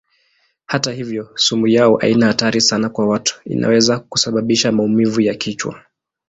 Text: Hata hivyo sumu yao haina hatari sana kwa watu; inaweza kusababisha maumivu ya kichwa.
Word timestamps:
Hata 0.65 0.91
hivyo 0.91 1.29
sumu 1.35 1.67
yao 1.67 1.97
haina 1.97 2.25
hatari 2.27 2.61
sana 2.61 2.89
kwa 2.89 3.07
watu; 3.07 3.41
inaweza 3.45 3.99
kusababisha 3.99 4.71
maumivu 4.71 5.21
ya 5.21 5.35
kichwa. 5.35 5.85